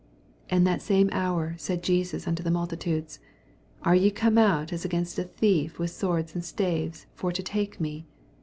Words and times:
55 0.45 0.57
In 0.57 0.63
that 0.63 0.81
same 0.81 1.09
hour 1.11 1.53
said 1.59 1.83
Jesus 1.83 2.23
to 2.23 2.31
the 2.33 2.49
multitudes, 2.49 3.19
Are 3.83 3.93
ye 3.93 4.09
oome 4.11 4.39
out 4.39 4.73
as 4.73 4.83
against 4.83 5.19
a 5.19 5.23
thief 5.23 5.77
with 5.77 5.91
swords 5.91 6.33
and 6.33 6.43
staves 6.43 7.05
for 7.15 7.31
to 7.31 7.43
take 7.43 7.79
me 7.79 8.07